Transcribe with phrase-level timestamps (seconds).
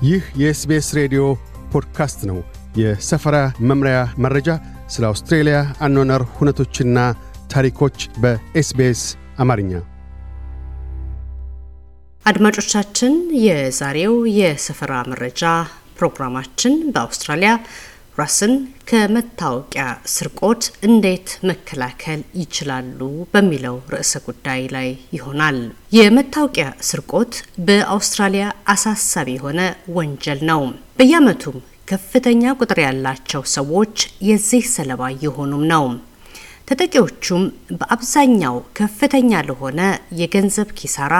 [0.00, 1.22] ይህ የ SBS ሬዲዮ
[1.72, 2.38] ፖድካስት ነው።
[2.76, 3.36] የሰፈራ
[3.70, 4.48] መምሪያ መረጃ፣
[4.88, 6.98] ስለ አውስትራሊያ አኗኗር ሁነቶችና
[7.50, 9.02] ታሪኮች በ SBS
[9.38, 9.72] አማርኛ።
[12.26, 13.12] አድማጮቻችን፣
[13.44, 15.42] የዛሬው የሰፈራ መረጃ
[15.98, 17.52] ፕሮግራማችን በአውስትራሊያ
[18.20, 18.52] ራስን
[18.90, 23.00] ከመታወቂያ ስርቆት እንዴት መከላከል ይችላሉ
[23.32, 25.58] በሚለው ርዕሰ ጉዳይ ላይ ይሆናል።
[25.92, 27.32] የመታወቂያ ስርቆት
[27.66, 29.60] በአውስትራሊያ አሳሳቢ የሆነ
[29.96, 30.62] ወንጀል ነው።
[30.98, 33.94] በየዓመቱም ከፍተኛ ቁጥር ያላቸው ሰዎች
[34.26, 35.86] የዚህ ሰለባ የሆኑም ነው።
[36.68, 37.44] ተጠቂዎቹም
[37.78, 39.80] በአብዛኛው ከፍተኛ ለሆነ
[40.20, 41.14] የገንዘብ ኪሳራ፣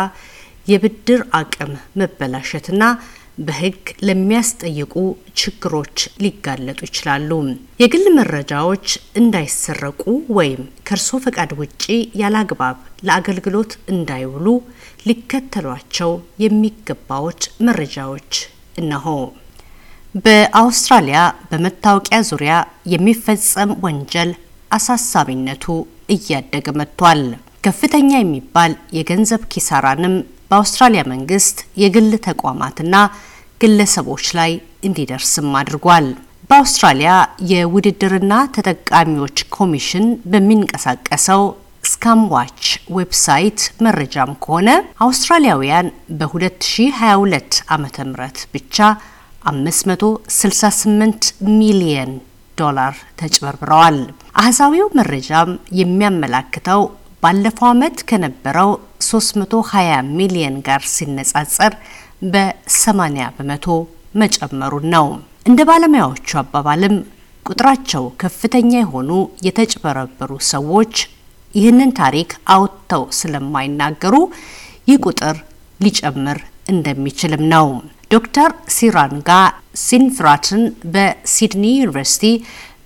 [0.66, 1.70] የብድር አቅም
[2.00, 2.82] መበላሸትና
[3.40, 3.76] በሕግ
[4.06, 4.94] ለሚያስጠይቁ
[5.40, 5.94] ችግሮች
[6.24, 7.30] ሊጋለጡ ይችላሉ።
[7.82, 8.86] የግል መረጃዎች
[9.20, 10.02] እንዳይሰረቁ
[10.38, 11.84] ወይም ከእርሶ ፈቃድ ውጪ
[12.20, 12.76] ያላግባብ
[13.08, 14.46] ለአገልግሎት እንዳይውሉ
[15.10, 16.12] ሊከተሏቸው
[16.44, 18.32] የሚገባዎች መረጃዎች
[18.82, 19.06] እነሆ።
[20.24, 21.18] በአውስትራሊያ
[21.50, 22.54] በመታወቂያ ዙሪያ
[22.92, 24.30] የሚፈጸም ወንጀል
[24.70, 25.64] አሳሳቢነቱ
[26.14, 27.22] እያደገ መጥቷል።
[27.64, 30.14] ከፍተኛ የሚባል የገንዘብ ኪሳራንም
[30.50, 32.94] በአውስትራሊያ መንግስት የግል ተቋማትና
[33.60, 34.52] ግለሰቦች ላይ
[34.84, 36.06] እንዲደርስም አድርጓል።
[36.50, 37.10] በአውስትራሊያ
[37.50, 41.42] የውድድርና ተጠቃሚዎች ኮሚሽን በሚንቀሳቀሰው
[41.84, 42.62] Scamwatch
[42.96, 44.70] website መረጃም ከሆነ
[45.06, 45.86] አውስትራሊያውያን
[46.20, 47.86] በ2022 ዓ ም
[48.54, 48.76] ብቻ
[49.52, 51.28] 568
[51.58, 52.12] ሚሊየን
[52.58, 53.98] ዶላር ተጭበርብረዋል።
[54.40, 56.82] አሃዛዊው መረጃም የሚያመላክተው
[57.22, 58.70] ባለፈው ዓመት ከነበረው
[59.06, 61.72] 320 ሚሊየን ጋር ሲነጻጸር
[62.32, 63.02] በ80
[63.36, 63.66] በመቶ
[64.14, 65.06] መጨመሩን ነው።
[65.46, 66.94] እንደ ባለሙያዎቹ አባባልም
[67.46, 69.10] ቁጥራቸው ከፍተኛ የሆኑ
[69.46, 70.94] የተጭበረበሩ ሰዎች
[71.54, 74.16] ይህንን ታሪክ አውጥተው ስለማይናገሩ
[74.90, 75.36] ይህ ቁጥር
[75.80, 76.38] ሊጨምር
[76.72, 77.68] እንደሚችልም ነው።
[78.10, 79.30] ዶክተር ሲራንጋ
[79.84, 80.62] ሲንፍራትን
[80.94, 82.24] በሲድኒ ዩኒቨርሲቲ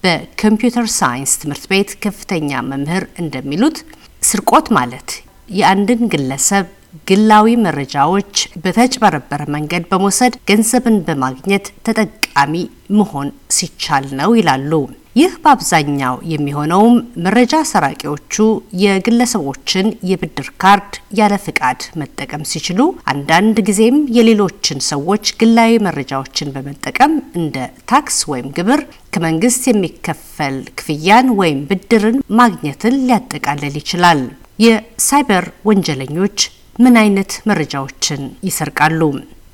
[0.04, 3.78] በኮምፒውተር ሳይንስ ትምህርት ቤት ከፍተኛ መምህር እንደሚሉት
[4.24, 5.08] ስርቆት ማለት
[5.50, 6.66] የአንድን ግለሰብ
[7.06, 8.32] ግላዊ መረጃዎች
[8.64, 12.54] በተጭበረበረ መንገድ በመውሰድ ገንዘብን በማግኘት ተጠቃሚ
[12.98, 14.72] መሆን ሲቻል ነው ይላሉ።
[15.16, 16.94] ይህ በአብዛኛው የሚሆነውም
[17.24, 18.34] መረጃ ሰራቂዎቹ
[18.82, 22.80] የግለሰቦችን የብድር ካርድ ያለ ፍቃድ መጠቀም ሲችሉ፣
[23.12, 27.56] አንዳንድ ጊዜም የሌሎችን ሰዎች ግላዊ መረጃዎችን በመጠቀም እንደ
[27.92, 28.82] ታክስ ወይም ግብር
[29.14, 34.22] ከመንግስት የሚከፈል ክፍያን ወይም ብድርን ማግኘትን ሊያጠቃልል ይችላል።
[34.58, 36.38] የሳይበር ወንጀለኞች
[36.78, 39.00] ምን አይነት መረጃዎችን ይሰርቃሉ?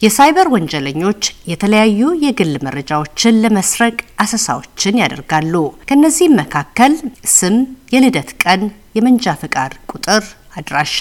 [0.01, 5.55] የሳይበር ወንጀለኞች የተለያዩ የግል መረጃዎችን ለመስረቅ አሰሳዎችን ያደርጋሉ።
[5.89, 6.93] ከነዚህም መካከል
[7.35, 7.57] ስም፣
[7.95, 8.63] የልደት ቀን፣
[8.97, 10.23] የመንጃ ፈቃድ ቁጥር፣
[10.57, 10.99] አድራሻ፣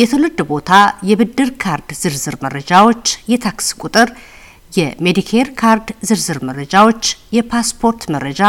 [0.00, 0.70] የትውልድ ቦታ፣
[1.10, 4.10] የብድር ካርድ ዝርዝር መረጃዎች፣ የታክስ ቁጥር፣
[4.72, 7.04] የሜዲኬር ካርድ ዝርዝር መረጃዎች፣
[7.36, 8.42] የፓስፖርት መረጃ፣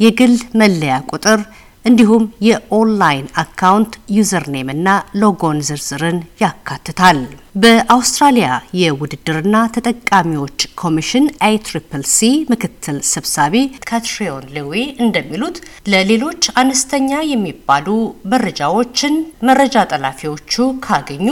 [0.00, 1.40] የግል መለያ ቁጥር
[1.86, 4.88] እንዲሁም የ online account username እና
[5.22, 7.18] logon ዝርዝርን ያካትታል።
[7.62, 8.48] በአውስትራሊያ
[8.80, 12.20] የውድድርና ተጠቃሚዎች ኮሚሽን A triple C
[12.52, 13.54] ምክትል ሰብሳቢ
[13.88, 14.72] ካትሪዮን ሌዊ
[15.04, 15.58] እንደሚሉት
[15.92, 17.86] ለሌሎች አነስተኛ የሚባሉ
[18.32, 19.14] መረጃዎችን
[19.50, 20.54] መረጃ ጠላፊዎቹ
[20.86, 21.28] ካገኙ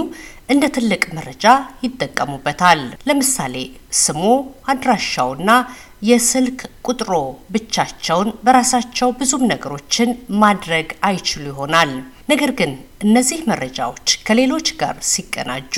[0.50, 1.44] እንደ ትልቅ መረጃ
[1.84, 3.54] ይጠቀሙበታል። ለምሳሌ
[3.98, 4.22] ስሙ፣
[4.72, 5.50] አድራሻውና
[6.04, 7.10] የስልክ ቁጥሮ
[7.54, 10.10] ብቻቸውን በራሳቸው ብዙም ነገሮችን
[10.42, 11.92] ማድረግ አይችሉ ይሆናል።
[12.32, 12.72] ነገር ግን
[13.06, 15.74] እነዚህ መረጃዎች ከሌሎች ጋር ሲቀናጁ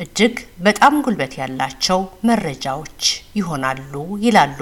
[0.00, 0.34] እጅግ
[0.66, 3.02] በጣም ጉልበት ያላቸው መረጃዎች
[3.38, 3.92] ይሆናሉ
[4.24, 4.60] ይላሉ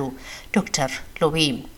[0.56, 0.90] ዶክተር
[1.22, 1.36] ሎዊ።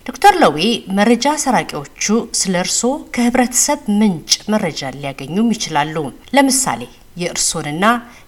[0.09, 0.59] ዶክተር ሎዊ
[0.99, 2.05] መረጃ ሰራቂዎቹ
[2.41, 5.97] ስለ እርስዎ ከህብረተሰብ ምንጭ መረጃ ሊያገኙም ይችላሉ።
[6.37, 6.83] ለምሳሌ
[7.17, 7.85] የእርሶንና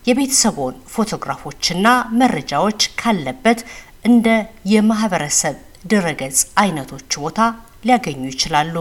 [0.08, 1.86] የቤተሰቦን ፎቶግራፎችና
[2.20, 3.60] መረጃዎች ካለበት
[4.06, 4.28] እንደ
[4.72, 5.56] የማህበረሰብ
[5.92, 7.40] ድረገጽ አይነቶች ቦታ
[7.86, 8.74] ሊያገኙ ይችላሉ።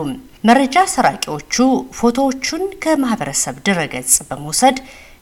[0.43, 1.55] መረጃ ሰራቂዎቹ
[1.99, 4.77] ፎቶዎቹን ከማህበረሰብ ድረገጽ በመውሰድ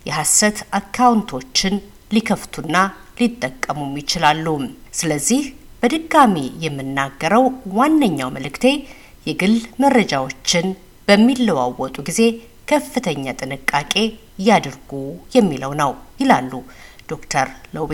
[0.07, 1.75] የሐሰት አካውንቶችን
[2.15, 2.77] ሊከፍቱና
[3.19, 4.45] ሊጠቀሙም ይችላሉ።
[4.99, 5.41] ስለዚህ
[5.83, 6.35] በድጋሚ
[6.65, 7.45] የምናገረው
[7.77, 8.65] ዋነኛው መልእክቴ
[9.27, 10.67] የግል መረጃዎችን
[11.07, 12.21] በሚለዋወጡ ጊዜ
[12.71, 13.93] ከፍተኛ ጥንቃቄ
[14.47, 14.91] ያድርጉ
[15.35, 15.91] የሚለው ነው
[16.21, 16.51] ይላሉ
[17.09, 17.93] ዶክተር ሎዊ።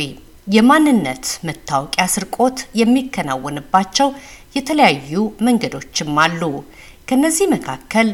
[0.49, 4.07] የማንነት መታወቂያ ስርቆት የሚከናወንባቸው
[4.55, 5.13] የተለያዩ
[5.47, 6.41] መንገዶችም አሉ።
[7.09, 8.07] ከነዚህ መካከል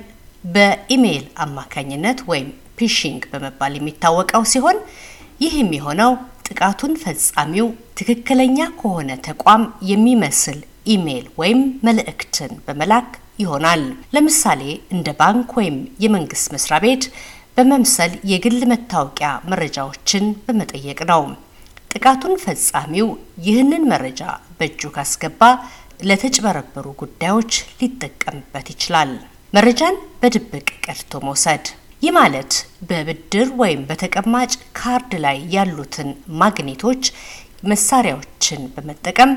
[0.46, 2.50] በኢሜይል አማካኝነት ወይም
[2.80, 4.78] phishing በመባል የሚታወቀው ሲሆን
[5.42, 6.12] ይህ የሚሆነው
[6.48, 7.68] ጥቃቱን ፈጻሚው
[8.00, 13.10] ትክክለኛ ከሆነ ተቋም የሚመስል ኢሜይል ወይም መልእክትን በመላክ
[13.40, 13.82] ይሆናል።
[14.16, 14.62] ለምሳሌ
[14.96, 17.06] እንደ ባንክ ወይም የመንግስት መስሪያ ቤት
[17.58, 21.24] በመምሰል የግል መታወቂያ መረጃዎችን በመጠየቅ ነው።
[21.96, 23.08] ጥቃቱን ፈጻሚው
[23.46, 24.22] ይህንን መረጃ
[24.58, 25.42] በእጁ ካስገባ
[26.02, 29.12] ለተጭበረበሩ ጉዳዮች ሊጠቀምበት ይችላል።
[29.54, 31.66] መረጃን በድብቅ ቀድቶ መውሰድ።
[32.02, 32.54] ይህ ማለት
[32.90, 34.50] በብድር ወይም በተቀማጭ
[34.80, 36.10] ካርድ ላይ ያሉትን
[36.42, 37.04] ማግኔቶች
[37.70, 39.32] መሳሪያዎችን በመጠቀም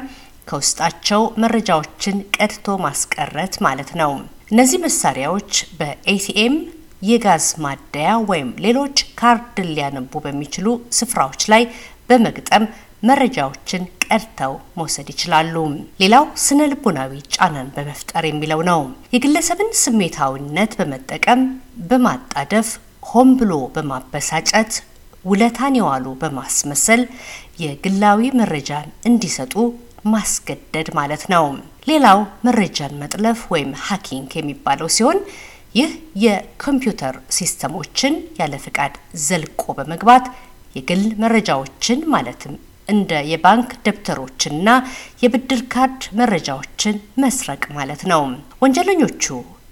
[0.49, 4.13] ከውስጣቸው መረጃዎችን ቀድቶ ማስቀረት ማለት ነው።
[4.53, 6.57] እነዚህ መሳሪያዎች በኤቲኤም
[7.03, 10.69] የጋዝ ማደያ ወይም ሌሎች ካርድን ሊያነቡ በሚችሉ
[10.99, 11.63] ስፍራዎች ላይ
[12.09, 12.65] በመግጠም
[13.03, 15.55] መረጃዎችን ቀድተው መውሰድ ይችላሉ።
[16.01, 18.81] ሌላው ስነ ልቦናዊ ጫናን በመፍጠር የሚለው ነው።
[19.15, 21.43] የግለሰብን ስሜታዊነት በመጠቀም
[21.91, 22.71] በማጣደፍ
[23.11, 24.73] ሆን ብሎ በማበሳጨት
[25.25, 27.03] ውለታን የዋሉ በማስመሰል
[27.63, 29.55] የግላዊ መረጃን እንዲሰጡ
[30.13, 31.45] ማስገደድ ማለት ነው።
[31.89, 35.19] ሌላው መረጃን መጥለፍ ወይም hacking የሚባለው ሲሆን
[35.75, 35.91] ይህ
[36.23, 38.95] የኮምፒውተር system ኦችን ያለ ፍቃድ
[39.25, 40.25] ዘልቆ በመግባት
[40.75, 42.55] የግል መረጃዎችን ማለትም
[42.89, 44.69] እንደ የባንክ ደብተሮችና
[45.23, 48.23] የብድር ካርድ መረጃዎችን መስረቅ ማለት ነው።
[48.63, 49.25] ወንጀለኞቹ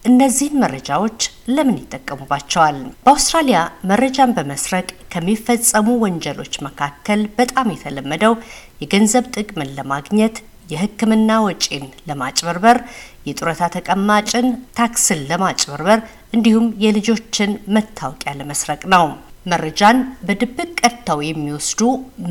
[0.04, 2.76] እነዚህን መረጃዎች ለምን ይጠቀሙባቸዋል?
[3.04, 3.60] በአውስትራሊያ
[3.90, 8.34] መረጃን በመስረቅ ከሚፈጸሙ ወንጀሎች መካከል በጣም የተለመደው
[8.82, 10.37] የገንዘብ ጥቅምን ለማግኘት
[10.70, 12.78] የሕክምና ወጪን ለማጭበርበር፣
[13.26, 14.46] የጡረታ ተቀማጭን
[14.78, 16.00] ታክስን ለማጭበርበር
[16.32, 19.04] እንዲሁም የልጆችን መታወቂያ ለመስረቅ ነው።
[19.46, 21.81] መረጃን በድብቅ ቀድተው የሚወስዱ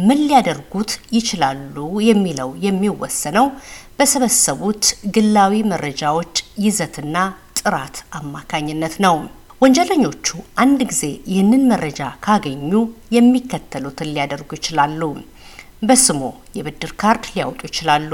[0.07, 1.75] ምን ሊያደርጉት ይችላሉ
[2.07, 3.47] የሚለው የሚወሰነው
[3.99, 4.83] በሰበሰቡት
[5.15, 6.33] ግላዊ መረጃዎች
[6.65, 7.17] ይዘትና
[7.61, 9.15] ጥራት አማካኝነት ነው።
[9.61, 10.27] ወንጀለኞቹ
[10.63, 12.71] አንድ ጊዜ ይህንን መረጃ ካገኙ
[13.15, 15.01] የሚከተሉትን ሊያደርጉ ይችላሉ።
[15.87, 16.21] በስሙ
[16.57, 18.11] የብድር ካርድ ሊያወጡ ይችላሉ።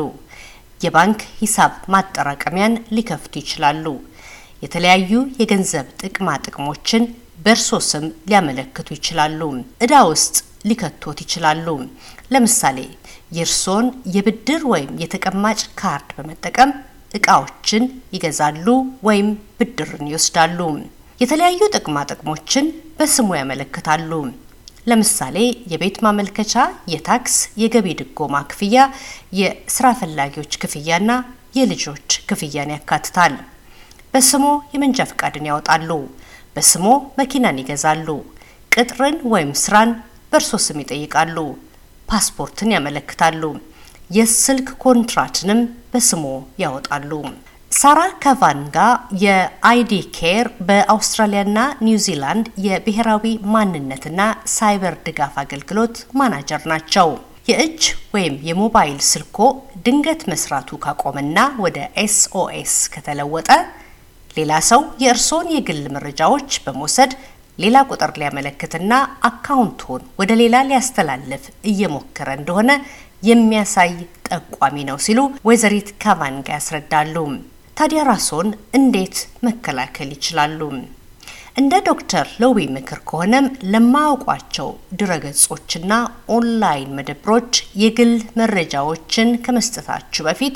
[0.82, 3.86] የባንክ ሂሳብ ማጠራቀሚያን ሊከፍቱ ይችላሉ።
[4.64, 5.12] የተለያዩ
[5.42, 7.04] የገንዘብ ጥቅማ ጥቅሞችን
[7.42, 9.42] በእርሶ ስም ሊያመለክቱ ይችላሉ።
[9.86, 10.36] እዳ ውስጥ
[10.70, 11.68] ሊከቶት ይችላሉ።
[12.34, 12.78] ለምሳሌ
[13.38, 13.86] የእርሶን
[14.16, 16.72] የብድር ወይም የተቀማጭ ካርድ በመጠቀም
[17.14, 17.84] እቃዎችን
[18.16, 18.68] ይገዛሉ
[19.08, 19.30] ወይም
[19.60, 20.60] ብድርን ይወስዳሉ።
[21.20, 22.68] የተለያዩ ጥቅማ ጥቅሞችን
[22.98, 24.12] በስሙ ያመለክታሉ።
[24.88, 25.38] ለምሳሌ
[25.72, 26.54] የቤት ማመልከቻ፣
[26.94, 28.76] የታክስ፣ የገቢ ድጎማ ክፍያ፣
[29.40, 31.12] የስራ ፈላጊዎች ክፍያና
[31.58, 33.34] የልጆች ክፍያን ያካትታል።
[34.14, 35.90] በስሞ የመንጃ ፈቃድን ያወጣሉ።
[36.56, 36.86] በስሞ
[37.20, 38.08] መኪናን ይገዛሉ።
[38.72, 39.92] ቅጥርን ወይም ስራን
[40.32, 41.38] በእርሶ ስም ይጠይቃሉ።
[42.10, 43.44] ፓስፖርትን ያመለክታሉ።
[44.10, 45.60] የስልክ ኮንትራትንም
[45.92, 46.24] በስሞ
[46.64, 47.12] ያወጣሉ።
[47.72, 48.78] ሳራ ካቫንጋ
[49.22, 54.22] የ IDCARE በአውስትራሊያና ኒውዚላንድ የብሔራዊ ማንነትና
[54.56, 57.10] ሳይበር ድጋፍ አገልግሎት ማናጀር ናቸው።
[57.48, 57.84] የእጅ
[58.14, 59.38] ወይም የሞባይል ስልኮ
[59.86, 63.50] ድንገት መስራቱ ካቆመና ወደ SOS ከተለወጠ
[64.38, 67.12] ሌላ ሰው የእርስዎን የግል መረጃዎች በመውሰድ
[67.60, 68.94] ሌላ ቁጥር ሊያመለክትና
[69.30, 72.72] account ኦን ወደ ሌላ ሊያስተላልፍ እየሞከረ እንደሆነ
[73.24, 73.92] የሚያሳይ
[74.30, 77.16] ጠቋሚ ነው ሲሉ ወይዘሪት ካቫንጋ ያስረዳሉ።
[77.78, 78.50] ታዲያ ራስዎን
[78.80, 79.18] እንዴት
[79.48, 80.60] መከላከል ይችላሉ?
[81.58, 84.68] እንደ ዶክተር ሎዊ ምክር ከሆነም ለማያውቋቸው
[85.00, 85.94] ድረገጾችና
[86.36, 90.56] ኦንላይን መደብሮች የግል መረጃዎችን ከመስጠታችሁ በፊት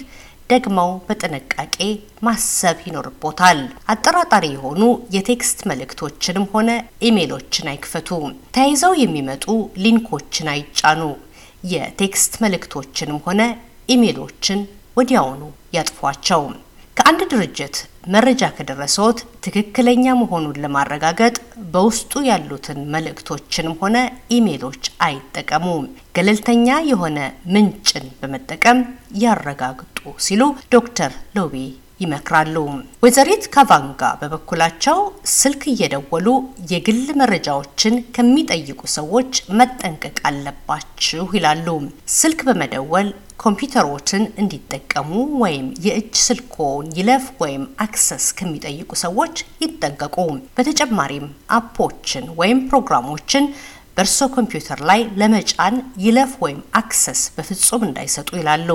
[0.49, 1.77] ደግመው በጥንቃቄ
[2.25, 3.59] ማሰብ ይኖርቦታል።
[3.93, 4.81] አጠራጣሪ የሆኑ
[5.15, 6.69] የ text መልእክቶችንም ሆነ
[7.07, 8.09] ኢሜሎችን አይክፈቱ።
[8.55, 9.45] ተያይዘው የሚመጡ
[9.83, 11.01] link ኦችን አይጫኑ።
[11.71, 13.41] የ text መልእክቶችንም ሆነ
[13.89, 14.59] ኢሜሎችን
[14.97, 15.41] ወዲያውኑ
[15.75, 16.43] ያጥፏቸው።
[16.97, 17.75] ከአንድ ድርጅት
[18.13, 21.35] መረጃ ከደረሰዎት ትክክለኛ መሆኑን ለማረጋገጥ
[21.73, 23.95] በውስጡ ያሉትን መልእክቶችንም ሆነ
[24.37, 25.65] ኢሜሎች አይጠቀሙ።
[26.15, 27.17] ገለልተኛ የሆነ
[27.53, 28.79] ምንጭን በመጠቀም
[29.23, 30.41] ያረጋግጡ ሲሉ
[30.75, 31.55] ዶክተር ሎዊ
[31.99, 32.55] ይመክራሉ።
[33.03, 34.97] ወይዘሪት ካቫንጋ በበኩላቸው
[35.35, 36.27] ስልክ እየደወሉ
[36.71, 41.67] የግል መረጃዎችን ከሚጠይቁ ሰዎች መጠንቀቅ አለባችሁ ይላሉ።
[42.17, 43.09] ስልክ በመደወል
[43.43, 45.09] ኮምፒውተሮችን እንዲጠቀሙ
[45.41, 50.17] ወይም የእጅ ስልኮን ይለፍ ወይም access ከሚጠይቁ ሰዎች ይጠንቀቁ።
[50.57, 51.25] በተጨማሪም
[51.57, 53.45] app ኦችን ወይም ፕሮግራሞችን
[53.97, 55.75] በእርሶ ኮምፒውተር ላይ ለመጫን
[56.05, 58.69] ይለፍ ወይም access በፍጹም እንዳይሰጡ ይላሉ።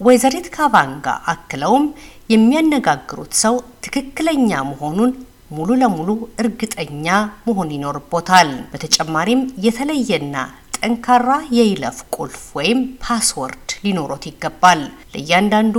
[0.00, 1.84] ወይዘሪት ካቫንጋ አክለውም
[2.30, 3.54] የሚያነጋግሩት ሰው
[3.84, 5.10] ትክክለኛ መሆኑን
[5.50, 6.08] ሙሉ ለሙሉ
[6.42, 7.06] እርግጠኛ
[7.46, 10.36] መሆን ይኖርቦታል። በተጨማሪም የተለየና
[10.78, 14.80] ጠንካራ የይለፍ ቁልፍ ወይም password ሊኖሮት ይገባል።
[15.14, 15.76] ለእያንዳንዱ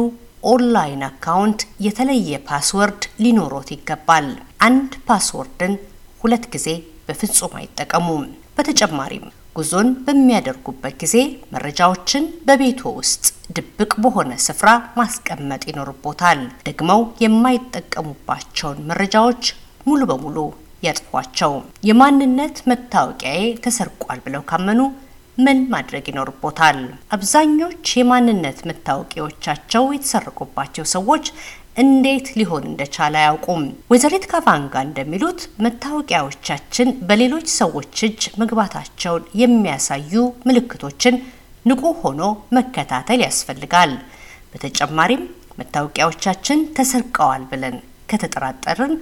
[0.51, 4.27] online account የተለየ password ሊኖሮት ይገባል።
[4.68, 5.74] አንድ password ን
[6.22, 6.68] ሁለት ጊዜ
[7.08, 8.24] በፍጹም አይጠቀሙም።
[8.58, 9.25] በተጨማሪም
[9.57, 11.15] ጉዞን በሚያደርጉበት ጊዜ
[11.53, 13.23] መረጃዎችን በቤቶ ውስጥ
[13.55, 19.43] ድብቅ በሆነ ስፍራ ማስቀመጥ ይኖርቦታል። ደግመው የማይጠቀሙባቸውን መረጃዎች
[19.87, 20.37] ሙሉ በሙሉ
[20.83, 21.53] ያጥፏቸው።
[21.89, 24.81] የማንነት መታወቂያዬ ተሰርቋል ብለው ካመኑ
[25.37, 26.77] ምን ማድረግ ይኖርቦታል?
[27.15, 31.25] አብዛኞች የማንነት መታወቂያዎቻቸው የተሰረቁባቸው ሰዎች
[31.77, 40.13] እንዴት ሊሆን እንደቻለ አያውቁም። ወይዘሪት ካቫንጋ እንደሚሉት መታወቂያዎቻችን በሌሎች ሰዎች እጅ መግባታቸውን የሚያሳዩ
[40.48, 41.17] ምልክቶችን
[41.65, 42.22] ንቁ ሆኖ
[42.57, 43.93] መከታተል ያስፈልጋል።
[44.53, 45.24] በተጨማሪም
[45.62, 47.77] መታወቂያዎቻችን ተሰርቀዋል ብለን
[48.12, 48.93] ከተጠራጠርን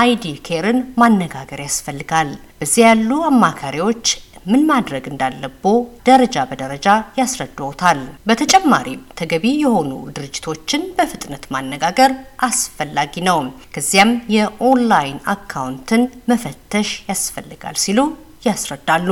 [0.00, 4.04] IDCARE ን ማነጋገር ያስፈልጋል። በዚያ ያሉ አማካሪዎች
[4.46, 5.64] ምን ማድረግ እንዳለቦ
[6.06, 6.86] ደረጃ በደረጃ
[7.18, 12.12] ያስረድዎታል። በተጨማሪም ተገቢ የሆኑ ድርጅቶችን በፍጥነት ማነጋገር
[12.46, 13.38] አስፈላጊ ነው።
[13.74, 18.00] ከዚያም የ online account ን መፈተሽ ያስፈልጋል ሲሉ
[18.46, 19.08] ያስረዳሉ።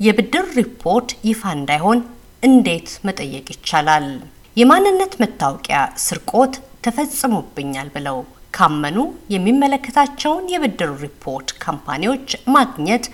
[0.00, 2.00] የብድር ሪፖርት ይፋ እንዳይሆን
[2.42, 4.08] እንዴት መጠየቅ ይቻላል?
[4.56, 6.54] የማንነት መታወቂያ ስርቆት
[6.86, 8.18] ተፈጽሞብኛል ብለው
[8.56, 8.98] ካመኑ
[9.34, 13.04] የሚመለከታቸውን የብድር ሪፖርት company ዎች ማግኘት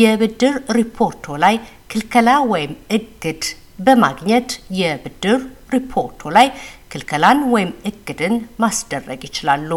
[0.00, 1.56] የብድር ሪፖርቶ ላይ
[1.92, 3.44] ክልከላ ወይም እግድ
[3.86, 5.40] በማግኘት የብድር
[5.74, 6.48] ሪፖርቶ ላይ
[6.92, 9.70] ክልከላን ወይም እግድን ማስደረግ ይችላሉ።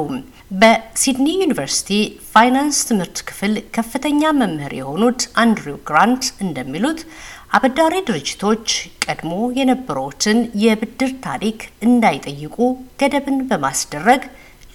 [0.61, 1.89] በሲድኒ ዩኒቨርሲቲ
[2.31, 7.01] ፋይናንስ ትምህርት ክፍል ከፍተኛ መምህር የሆኑት አንድሪው ግራንት እንደሚሉት
[7.57, 8.67] አበዳሪ ድርጅቶች
[9.05, 12.57] ቀድሞ የነበሩትን የብድር ታሪክ እንዳይጠይቁ
[13.01, 14.23] ገደብን በማስደረግ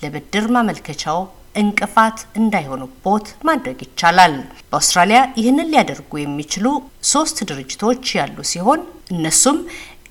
[0.02, 1.18] ለብድር ማመልከቻው
[1.54, 4.34] እንቅፋት እንዳይሆኑቦት ማድረግ ይቻላል።
[4.68, 6.66] በአውስትራሊያ ይህንን ሊያደርጉ የሚችሉ
[7.12, 8.80] ሶስት ድርጅቶች ያሉ ሲሆን
[9.14, 9.58] እነሱም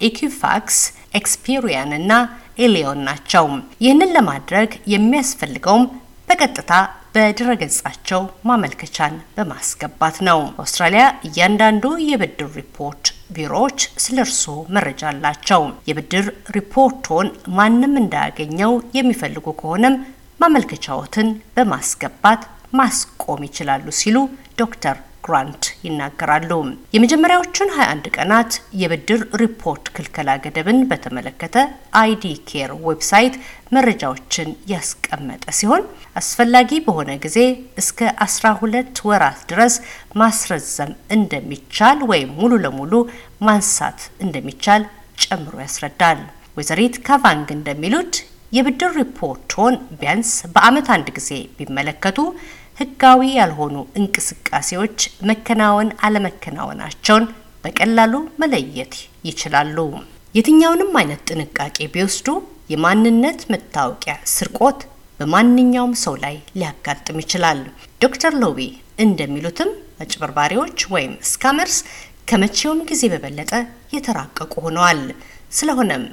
[0.08, 0.80] Equifax፣
[1.20, 2.12] Experian እና
[2.60, 3.46] illion ናቸው።
[3.84, 5.86] ይህንን ለማድረግ የሚያስፈልገውም
[6.28, 6.72] በቀጥታ
[7.16, 17.28] በድረገጻቸው ማመልከቻን በማስገባት ነው። በአውስትራሊያ እያንዳንዱ የብድር ሪፖርት ቢሮዎች ስለ እርስዎ መረጃ አላቸው። የብድር ሪፖርቶን
[17.58, 19.96] ማንም እንዳያገኘው የሚፈልጉ ከሆነም
[20.40, 22.42] ማመልከቻዎትን በማስገባት
[22.74, 24.18] ማስቆም ይችላሉ ሲሉ
[24.58, 26.52] ዶክተር ግራንት ይናገራሉ።
[26.96, 31.56] የመጀመሪያዎቹን 21 ቀናት የብድር ሪፖርት ክልከላ ገደብን በተመለከተ
[32.02, 33.36] IDCARE website
[33.78, 35.84] መረጃዎችን ያስቀመጠ ሲሆን
[36.16, 37.40] አስፈላጊ በሆነ ጊዜ
[37.82, 39.76] እስከ 12 ወራት ድረስ
[40.22, 42.94] ማስረዘም እንደሚቻል ወይም ሙሉ ለሙሉ
[43.48, 44.86] ማንሳት እንደሚቻል
[45.24, 46.20] ጨምሮ ያስረዳል።
[46.58, 48.14] ወይዘሪት ካቫንግ እንደሚሉት
[48.54, 52.20] የብድር ሪፖርቶን ቢያንስ በዓመት አንድ ጊዜ ቢመለከቱ
[52.78, 54.98] ህጋዊ ያልሆኑ እንቅስቃሴዎች
[55.30, 57.26] መከናወን አለመከናወናቸውን
[57.64, 58.94] በቀላሉ መለየት
[59.30, 59.78] ይችላሉ።
[60.36, 62.28] የትኛውንም አይነት ጥንቃቄ ቢወስዱ
[62.74, 64.80] የማንነት መታወቂያ ስርቆት
[65.20, 67.60] በማንኛውም ሰው ላይ ሊያጋጥም ይችላል።
[68.02, 68.60] ዶክተር ሎቢ
[69.06, 69.70] እንደሚሉትም
[70.04, 71.78] አጭበርባሪዎች ወይም scammers
[72.30, 73.52] ከመቼውም ጊዜ በበለጠ
[73.96, 75.02] የተራቀቁ ሆነዋል።
[75.58, 76.04] ስለሆነም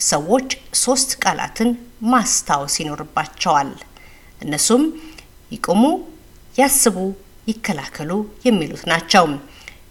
[0.00, 0.50] ሰዎች
[0.82, 1.70] ሶስት ቃላትን
[2.12, 3.70] ማስታወስ ይኖርባቸዋል።
[4.40, 4.84] እነሱም
[5.50, 5.82] ይቁሙ፣
[6.54, 6.96] ያስቡ፣
[7.48, 8.10] ይከላከሉ
[8.44, 9.26] የሚሉት ናቸው።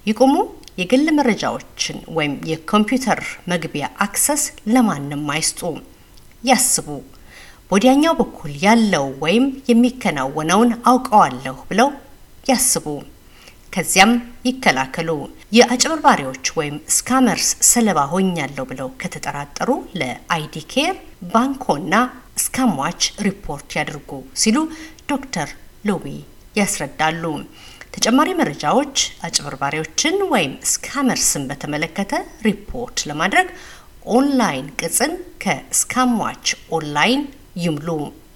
[0.06, 0.34] ይቁሙ
[0.80, 5.62] የግል መረጃዎችን ወይም የኮምፒውተር መግቢያ access ለማንም አይስጡ።
[6.44, 6.88] ያስቡ
[7.70, 11.90] በወዲያኛው በኩል ያለው ወይም የሚከናወነውን አውቀዋለሁ ብለው
[12.44, 12.86] ያስቡ።
[13.74, 14.12] ከዚያም
[14.48, 15.10] ይከላከሉ።
[15.58, 20.96] የአጭበርባሪዎች ወይም scammers ሰለባ ሆኛለሁ ብለው ከተጠራጠሩ ለ IDCARE
[21.34, 21.94] ባንኮና
[22.44, 24.12] Scamwatch ሪፖርት ያድርጉ
[24.42, 24.58] ሲሉ
[25.10, 25.50] ዶክተር
[25.86, 26.06] ሎዊ
[26.56, 27.24] ያስረዳሉ።
[27.96, 32.14] ተጨማሪ መረጃዎች አጭበርባሪዎችን ወይም scammers ን በተመለከተ
[32.48, 33.48] ሪፖርት ለማድረግ
[34.14, 35.14] ኦንላይን ቅጽን
[35.44, 36.46] ከ Scamwatch
[36.78, 37.22] online
[37.64, 37.88] ይምሉ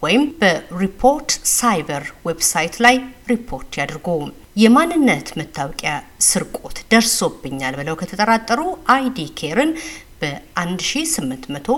[0.03, 2.95] ወይም በ ReportCyber website ላይ
[3.29, 4.07] ሪፖርት ያድርጉ።
[4.55, 5.91] የማንነት መታወቂያ
[6.25, 8.59] ስርቆት ደርሶብኛል ብለው ከተጠራጠሩ
[8.95, 9.71] IDCARE ን
[10.21, 11.77] በ1800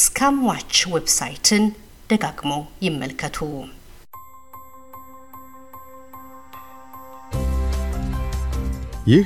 [0.03, 1.63] Scamwatch website ን
[2.09, 3.37] ደጋግመው ይመልከቱ።
[9.09, 9.25] ይህ